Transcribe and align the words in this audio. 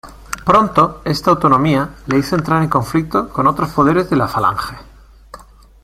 Pronto 0.45 1.01
esta 1.05 1.29
autonomía 1.29 1.93
le 2.07 2.17
hizo 2.17 2.33
entrar 2.35 2.63
en 2.63 2.69
conflicto 2.69 3.29
con 3.29 3.45
otros 3.45 3.69
poderes 3.71 4.09
de 4.09 4.15
la 4.15 4.27
Falange. 4.27 4.75